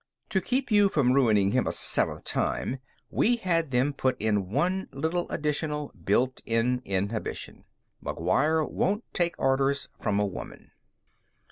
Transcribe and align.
"To 0.29 0.41
keep 0.41 0.71
you 0.71 0.89
from 0.89 1.13
ruining 1.13 1.51
him 1.51 1.67
a 1.67 1.71
seventh 1.71 2.23
time, 2.23 2.79
we 3.11 3.35
had 3.35 3.69
them 3.69 3.93
put 3.93 4.19
in 4.19 4.49
one 4.49 4.89
little 4.91 5.29
additional 5.29 5.89
built 5.93 6.41
in 6.43 6.81
inhibition. 6.85 7.65
McGuire 8.03 8.67
won't 8.67 9.03
take 9.13 9.35
orders 9.37 9.89
from 9.99 10.19
a 10.19 10.25
woman." 10.25 10.71